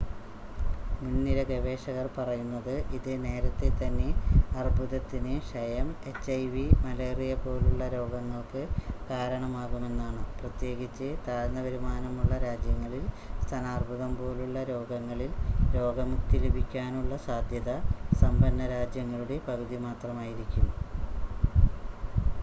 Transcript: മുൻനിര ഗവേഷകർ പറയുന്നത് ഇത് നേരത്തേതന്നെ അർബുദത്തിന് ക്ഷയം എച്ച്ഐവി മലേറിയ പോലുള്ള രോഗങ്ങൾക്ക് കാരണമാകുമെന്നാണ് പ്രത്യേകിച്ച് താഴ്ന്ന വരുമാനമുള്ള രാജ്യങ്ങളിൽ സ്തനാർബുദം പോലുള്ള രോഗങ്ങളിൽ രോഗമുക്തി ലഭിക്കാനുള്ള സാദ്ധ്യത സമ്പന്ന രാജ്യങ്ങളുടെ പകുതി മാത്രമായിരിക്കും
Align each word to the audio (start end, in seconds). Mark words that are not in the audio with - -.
മുൻനിര 1.01 1.39
ഗവേഷകർ 1.47 2.07
പറയുന്നത് 2.15 2.71
ഇത് 2.93 3.09
നേരത്തേതന്നെ 3.23 4.07
അർബുദത്തിന് 4.55 5.35
ക്ഷയം 5.41 5.89
എച്ച്ഐവി 6.05 6.63
മലേറിയ 6.81 7.33
പോലുള്ള 7.43 7.89
രോഗങ്ങൾക്ക് 7.89 8.61
കാരണമാകുമെന്നാണ് 9.09 10.23
പ്രത്യേകിച്ച് 10.39 11.09
താഴ്ന്ന 11.27 11.61
വരുമാനമുള്ള 11.61 12.33
രാജ്യങ്ങളിൽ 12.45 13.05
സ്തനാർബുദം 13.43 14.13
പോലുള്ള 14.15 14.63
രോഗങ്ങളിൽ 14.71 15.31
രോഗമുക്തി 15.77 16.39
ലഭിക്കാനുള്ള 16.39 17.15
സാദ്ധ്യത 17.27 17.73
സമ്പന്ന 18.21 18.71
രാജ്യങ്ങളുടെ 18.75 19.37
പകുതി 19.47 19.79
മാത്രമായിരിക്കും 19.79 20.67